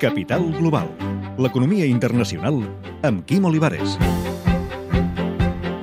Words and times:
Capital 0.00 0.46
Global, 0.56 0.88
l'economia 1.36 1.84
internacional 1.84 2.62
amb 3.04 3.20
Quim 3.28 3.44
Olivares. 3.44 3.98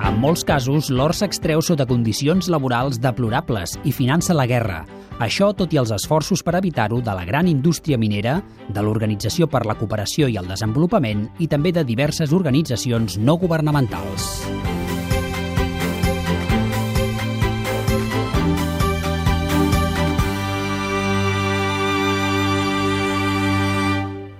En 0.02 0.18
molts 0.18 0.42
casos, 0.42 0.88
l'or 0.90 1.14
s'extreu 1.14 1.62
sota 1.62 1.86
condicions 1.86 2.48
laborals 2.50 2.98
deplorables 2.98 3.76
i 3.86 3.94
finança 3.94 4.34
la 4.34 4.48
guerra. 4.50 4.80
Això 5.22 5.52
tot 5.54 5.70
i 5.70 5.78
els 5.78 5.94
esforços 5.94 6.42
per 6.42 6.56
evitar-ho 6.58 6.98
de 6.98 7.14
la 7.14 7.26
gran 7.28 7.46
indústria 7.46 7.98
minera, 7.98 8.40
de 8.66 8.82
l'Organització 8.82 9.46
per 9.46 9.62
la 9.70 9.78
Cooperació 9.78 10.26
i 10.26 10.34
el 10.42 10.50
Desenvolupament 10.50 11.28
i 11.38 11.46
també 11.46 11.70
de 11.70 11.86
diverses 11.86 12.34
organitzacions 12.34 13.20
no 13.22 13.38
governamentals. 13.38 14.32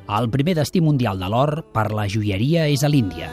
El 0.09 0.31
primer 0.33 0.55
destí 0.57 0.81
mundial 0.81 1.19
de 1.21 1.29
l'or 1.29 1.51
per 1.75 1.91
la 1.93 2.07
joieria 2.09 2.65
és 2.73 2.81
a 2.81 2.89
l'Índia. 2.89 3.29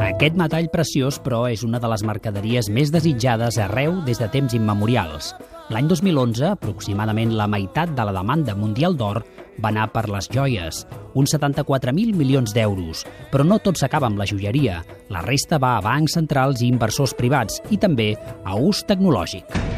Aquest 0.00 0.36
metall 0.40 0.70
preciós, 0.72 1.18
però, 1.20 1.42
és 1.52 1.60
una 1.64 1.76
de 1.80 1.90
les 1.92 2.04
mercaderies 2.08 2.70
més 2.72 2.88
desitjades 2.92 3.60
arreu 3.60 4.00
des 4.08 4.20
de 4.20 4.28
temps 4.32 4.56
immemorials. 4.56 5.34
L'any 5.68 5.90
2011, 5.92 6.54
aproximadament 6.54 7.36
la 7.36 7.46
meitat 7.48 7.92
de 7.96 8.06
la 8.08 8.16
demanda 8.16 8.56
mundial 8.56 8.96
d'or 8.96 9.20
va 9.60 9.68
anar 9.68 9.90
per 9.92 10.06
les 10.08 10.28
joies, 10.32 10.86
uns 11.12 11.36
74.000 11.36 12.16
milions 12.16 12.56
d'euros. 12.56 13.04
Però 13.28 13.44
no 13.44 13.60
tot 13.60 13.76
s'acaba 13.76 14.08
amb 14.08 14.20
la 14.20 14.28
joieria. 14.28 14.80
La 15.12 15.20
resta 15.26 15.60
va 15.60 15.76
a 15.76 15.84
bancs 15.84 16.16
centrals 16.16 16.64
i 16.64 16.72
inversors 16.72 17.12
privats 17.12 17.60
i 17.68 17.76
també 17.76 18.14
a 18.44 18.56
ús 18.56 18.86
tecnològic. 18.88 19.69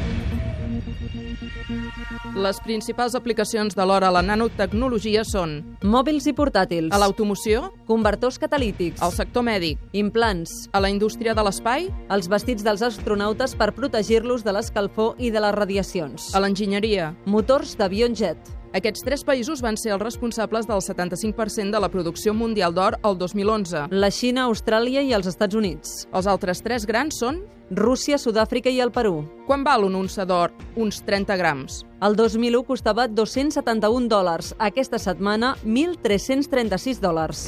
Les 2.34 2.58
principals 2.64 3.14
aplicacions 3.14 3.74
de 3.76 3.84
l'hora 3.86 4.08
a 4.08 4.14
la 4.16 4.22
nanotecnologia 4.22 5.24
són 5.28 5.76
Mòbils 5.82 6.26
i 6.26 6.32
portàtils. 6.32 6.92
a 6.92 6.98
l'automoció, 6.98 7.72
Convertors 7.86 8.38
catalítics. 8.38 9.02
al 9.02 9.12
sector 9.12 9.42
mèdic, 9.42 9.78
Implants. 9.92 10.68
a 10.72 10.80
la 10.80 10.88
indústria 10.90 11.34
de 11.34 11.42
l'espai, 11.42 11.88
Els 12.10 12.28
vestits 12.28 12.64
dels 12.64 12.82
astronautes 12.82 13.54
per 13.54 13.72
protegir-los 13.74 14.44
de 14.44 14.52
l'escalfor 14.52 15.14
i 15.18 15.30
de 15.30 15.40
les 15.40 15.54
radiacions. 15.54 16.34
a 16.34 16.40
l'enginyeria. 16.40 17.14
Motors 17.26 17.76
d'avions 17.76 18.18
jet. 18.18 18.38
Aquests 18.72 19.04
tres 19.04 19.20
països 19.20 19.60
van 19.60 19.76
ser 19.76 19.92
els 19.92 20.00
responsables 20.00 20.64
del 20.64 20.80
75% 20.80 21.74
de 21.74 21.80
la 21.80 21.90
producció 21.92 22.32
mundial 22.32 22.72
d'or 22.72 22.96
el 23.04 23.18
2011. 23.20 23.90
La 23.92 24.08
Xina, 24.10 24.46
Austràlia 24.48 25.02
i 25.04 25.12
els 25.12 25.28
Estats 25.28 25.58
Units. 25.58 26.06
Els 26.12 26.26
altres 26.26 26.64
tres 26.64 26.88
grans 26.88 27.20
són... 27.20 27.42
Rússia, 27.72 28.18
Sud-àfrica 28.20 28.68
i 28.68 28.82
el 28.84 28.90
Perú. 28.92 29.22
Quan 29.46 29.62
val 29.64 29.86
un 29.86 29.94
unça 29.96 30.26
d'or? 30.28 30.52
Uns 30.76 30.98
30 31.06 31.38
grams. 31.40 31.78
El 32.04 32.16
2001 32.18 32.60
costava 32.68 33.06
271 33.08 34.10
dòlars. 34.12 34.52
Aquesta 34.60 35.00
setmana, 35.00 35.54
1.336 35.64 37.00
dòlars. 37.00 37.46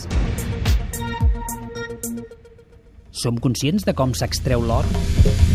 Som 3.12 3.36
conscients 3.36 3.84
de 3.84 3.92
com 3.92 4.16
s'extreu 4.16 4.64
l'or? 4.64 5.53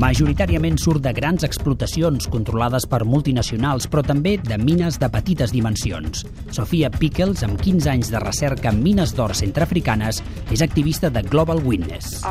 Majoritàriament 0.00 0.78
surt 0.80 1.02
de 1.04 1.10
grans 1.12 1.42
explotacions 1.44 2.24
controlades 2.32 2.86
per 2.88 3.02
multinacionals, 3.04 3.84
però 3.90 4.00
també 4.06 4.38
de 4.40 4.56
mines 4.56 4.96
de 4.96 5.10
petites 5.12 5.52
dimensions. 5.52 6.22
Sofia 6.56 6.88
Pickles, 6.94 7.42
amb 7.44 7.60
15 7.60 7.90
anys 7.92 8.08
de 8.14 8.22
recerca 8.22 8.70
en 8.72 8.80
mines 8.80 9.12
d'or 9.12 9.34
centrafricanes, 9.36 10.22
és 10.48 10.64
activista 10.64 11.10
de 11.12 11.20
Global 11.28 11.60
Witness. 11.66 12.22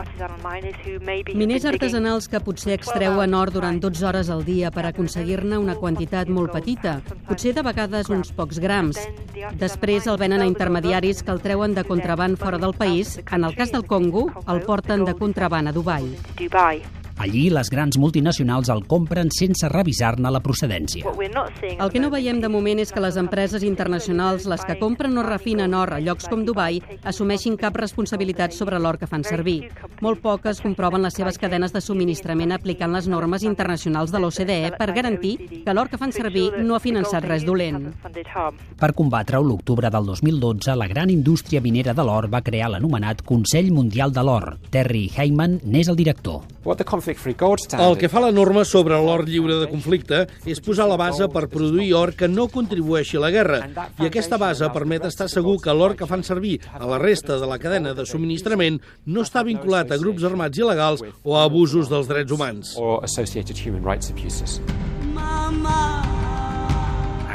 Miners 1.38 1.70
artesanals 1.70 2.26
que 2.28 2.42
potser 2.42 2.73
extreuen 2.80 3.38
or 3.38 3.53
durant 3.53 3.78
12 3.78 4.08
hores 4.09 4.33
al 4.33 4.42
dia 4.48 4.73
per 4.73 4.88
aconseguir-ne 4.89 5.61
una 5.61 5.78
quantitat 5.78 6.26
molt 6.33 6.55
petita, 6.58 7.04
potser 7.30 7.54
de 7.54 7.61
vegades 7.70 8.10
uns 8.10 8.33
pocs 8.33 8.58
grams. 8.58 8.98
Després 9.61 10.10
el 10.10 10.17
venen 10.17 10.42
a 10.42 10.49
intermediaris 10.49 11.21
que 11.21 11.38
el 11.38 11.45
treuen 11.45 11.77
de 11.77 11.86
contraban 11.86 12.33
fora 12.33 12.58
del 12.58 12.73
país. 12.73 13.20
En 13.30 13.45
el 13.45 13.54
cas 13.54 13.71
del 13.71 13.86
Congo, 13.86 14.32
el 14.48 14.65
porten 14.65 15.05
de 15.05 15.14
contraban 15.14 15.70
a 15.70 15.71
Dubai. 15.71 16.10
Allí, 17.20 17.50
les 17.52 17.68
grans 17.68 17.98
multinacionals 18.00 18.70
el 18.72 18.86
compren 18.88 19.28
sense 19.36 19.68
revisar-ne 19.68 20.32
la 20.32 20.40
procedència. 20.40 21.04
El 21.70 21.90
que 21.92 22.00
no 22.00 22.10
veiem 22.14 22.40
de 22.40 22.48
moment 22.48 22.80
és 22.80 22.94
que 22.96 23.04
les 23.04 23.18
empreses 23.20 23.66
internacionals, 23.68 24.46
les 24.48 24.64
que 24.64 24.78
compren 24.80 25.18
o 25.20 25.26
refinen 25.28 25.76
or 25.76 25.92
a 25.98 26.00
llocs 26.00 26.30
com 26.32 26.46
Dubai, 26.48 26.80
assumeixin 27.04 27.58
cap 27.60 27.76
responsabilitat 27.76 28.56
sobre 28.56 28.80
l'or 28.80 28.96
que 29.02 29.10
fan 29.12 29.26
servir. 29.28 29.68
Molt 30.00 30.24
poques 30.24 30.62
comproven 30.64 31.04
les 31.04 31.18
seves 31.20 31.36
cadenes 31.38 31.76
de 31.76 31.82
subministrament 31.84 32.56
aplicant 32.56 32.96
les 32.96 33.10
normes 33.12 33.44
internacionals 33.44 34.16
de 34.16 34.24
l'OCDE 34.24 34.78
per 34.80 34.94
garantir 34.96 35.36
que 35.66 35.76
l'or 35.76 35.92
que 35.92 36.00
fan 36.00 36.16
servir 36.16 36.48
no 36.64 36.78
ha 36.78 36.80
finançat 36.80 37.28
res 37.28 37.44
dolent. 37.44 37.90
Per 38.80 38.92
combatre-ho, 38.96 39.44
l'octubre 39.44 39.92
del 39.92 40.08
2012, 40.08 40.72
la 40.80 40.88
gran 40.88 41.12
indústria 41.12 41.60
minera 41.60 41.94
de 41.94 42.08
l'or 42.08 42.30
va 42.32 42.44
crear 42.48 42.72
l'anomenat 42.72 43.26
Consell 43.28 43.74
Mundial 43.76 44.16
de 44.16 44.24
l'Or. 44.24 44.56
Terry 44.72 45.10
Heyman 45.12 45.60
n'és 45.68 45.92
el 45.92 46.00
director. 46.00 46.48
El 47.81 47.97
que 47.99 48.09
fa 48.11 48.21
la 48.23 48.31
norma 48.36 48.65
sobre 48.67 48.97
l'or 48.99 49.25
lliure 49.27 49.59
de 49.61 49.70
conflicte 49.71 50.25
és 50.45 50.61
posar 50.64 50.87
la 50.89 50.97
base 50.99 51.27
per 51.31 51.47
produir 51.52 51.93
or 51.97 52.14
que 52.17 52.30
no 52.30 52.47
contribueixi 52.52 53.17
a 53.17 53.23
la 53.25 53.31
guerra. 53.33 53.61
I 53.99 54.09
aquesta 54.09 54.37
base 54.42 54.70
permet 54.75 55.08
estar 55.09 55.30
segur 55.31 55.58
que 55.64 55.73
l'or 55.73 55.95
que 55.99 56.09
fan 56.09 56.23
servir 56.23 56.59
a 56.73 56.86
la 56.86 56.99
resta 57.02 57.39
de 57.39 57.49
la 57.49 57.59
cadena 57.61 57.95
de 57.97 58.05
subministrament 58.05 58.80
no 59.05 59.25
està 59.25 59.43
vinculat 59.45 59.92
a 59.92 59.99
grups 60.02 60.27
armats 60.27 60.59
il·legals 60.59 61.03
o 61.23 61.37
a 61.37 61.45
abusos 61.47 61.89
dels 61.89 62.09
drets 62.11 62.31
humans. 62.36 62.75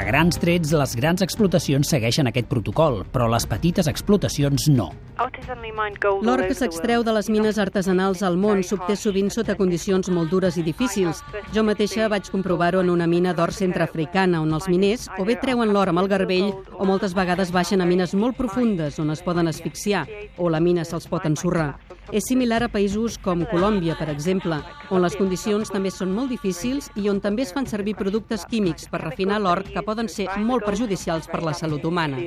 A 0.05 0.07
grans 0.07 0.37
trets, 0.37 0.69
les 0.77 0.93
grans 1.01 1.23
explotacions 1.25 1.89
segueixen 1.89 2.29
aquest 2.29 2.45
protocol, 2.51 2.99
però 3.09 3.25
les 3.33 3.47
petites 3.49 3.87
explotacions 3.89 4.67
no. 4.69 4.91
L'or 5.17 6.43
que 6.45 6.57
s'extreu 6.59 7.01
de 7.07 7.15
les 7.17 7.31
mines 7.33 7.57
artesanals 7.63 8.21
al 8.21 8.37
món 8.37 8.61
s'obté 8.61 8.99
sovint 9.01 9.33
sota 9.33 9.57
condicions 9.57 10.11
molt 10.13 10.29
dures 10.29 10.59
i 10.61 10.65
difícils. 10.67 11.23
Jo 11.57 11.65
mateixa 11.65 12.11
vaig 12.13 12.29
comprovar-ho 12.29 12.83
en 12.85 12.93
una 12.93 13.07
mina 13.09 13.33
d'or 13.33 13.55
centreafricana, 13.57 14.43
on 14.45 14.53
els 14.53 14.69
miners 14.69 15.09
o 15.17 15.25
bé 15.25 15.39
treuen 15.41 15.73
l'or 15.73 15.89
amb 15.89 16.05
el 16.05 16.13
garbell 16.13 16.53
o 16.53 16.85
moltes 16.85 17.17
vegades 17.17 17.55
baixen 17.55 17.81
a 17.81 17.89
mines 17.89 18.13
molt 18.13 18.37
profundes 18.37 19.01
on 19.01 19.09
es 19.15 19.25
poden 19.25 19.49
asfixiar 19.49 20.05
o 20.37 20.53
la 20.53 20.61
mina 20.61 20.85
se'ls 20.85 21.09
pot 21.09 21.25
ensorrar. 21.25 21.79
És 22.13 22.27
similar 22.29 22.63
a 22.65 22.69
països 22.69 23.17
com 23.23 23.45
Colòmbia, 23.49 23.97
per 23.99 24.11
exemple, 24.13 24.59
on 24.91 25.03
les 25.05 25.17
condicions 25.17 25.71
també 25.73 25.93
són 25.95 26.13
molt 26.13 26.33
difícils 26.35 26.91
i 27.01 27.09
on 27.09 27.21
també 27.25 27.47
es 27.47 27.53
fan 27.55 27.67
servir 27.67 27.97
productes 27.97 28.45
químics 28.51 28.89
per 28.93 29.01
refinar 29.05 29.41
l'or 29.41 29.65
que 29.65 29.83
poden 29.87 30.09
ser 30.13 30.29
molt 30.39 30.67
perjudicials 30.67 31.31
per 31.31 31.43
la 31.43 31.55
salut 31.57 31.85
humana. 31.85 32.21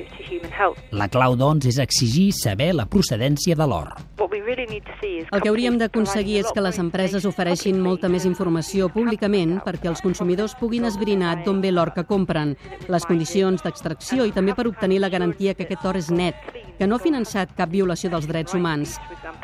La 0.90 1.08
clau, 1.08 1.36
doncs, 1.38 1.68
és 1.70 1.78
exigir 1.78 2.30
saber 2.34 2.72
la 2.74 2.88
procedència 2.90 3.56
de 3.56 3.66
l'or. 3.68 3.94
El 4.28 5.42
que 5.42 5.48
hauríem 5.50 5.78
d'aconseguir 5.78 6.38
és 6.42 6.50
que 6.54 6.62
les 6.64 6.78
empreses 6.82 7.26
ofereixin 7.28 7.78
molta 7.82 8.10
més 8.10 8.26
informació 8.28 8.88
públicament 8.92 9.58
perquè 9.64 9.90
els 9.90 10.02
consumidors 10.04 10.56
puguin 10.58 10.88
esbrinar 10.88 11.36
d'on 11.44 11.62
ve 11.62 11.72
l'or 11.72 11.92
que 11.94 12.06
compren, 12.08 12.56
les 12.88 13.06
condicions 13.06 13.62
d'extracció 13.64 14.26
i 14.26 14.34
també 14.34 14.56
per 14.58 14.66
obtenir 14.70 15.00
la 15.04 15.12
garantia 15.12 15.54
que 15.54 15.68
aquest 15.68 15.86
or 15.86 16.00
és 16.00 16.10
net, 16.10 16.36
que 16.78 16.86
no 16.86 16.96
ha 16.96 17.02
finançat 17.02 17.52
cap 17.58 17.70
violació 17.74 18.10
dels 18.12 18.28
drets 18.30 18.54
humans. 18.54 18.96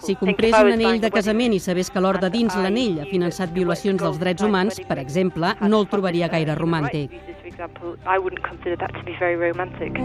Si 0.07 0.17
comprés 0.21 0.55
un 0.55 0.73
anell 0.77 1.01
de 1.03 1.11
casament 1.15 1.57
i 1.57 1.61
sabés 1.63 1.91
que 1.91 2.03
l'or 2.03 2.21
de 2.23 2.31
dins 2.31 2.55
l'anell 2.57 3.01
ha 3.03 3.09
finançat 3.11 3.53
violacions 3.57 4.03
dels 4.03 4.21
drets 4.23 4.47
humans, 4.47 4.81
per 4.89 5.01
exemple, 5.03 5.55
no 5.67 5.83
el 5.83 5.91
trobaria 5.91 6.31
gaire 6.31 6.55
romàntic. 6.61 7.19
I 8.07 8.19
wouldn't 8.19 8.43
consider 8.43 8.77
that 8.77 8.93
to 8.95 9.03
be 9.05 9.17
very 9.19 9.37
romantic. 9.37 9.99